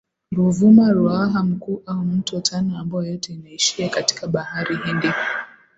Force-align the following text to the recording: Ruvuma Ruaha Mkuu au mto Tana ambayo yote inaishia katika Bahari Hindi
Ruvuma 0.31 0.91
Ruaha 0.91 1.43
Mkuu 1.43 1.83
au 1.85 1.97
mto 2.05 2.41
Tana 2.41 2.79
ambayo 2.79 3.03
yote 3.11 3.33
inaishia 3.33 3.89
katika 3.89 4.27
Bahari 4.27 4.75
Hindi 4.85 5.11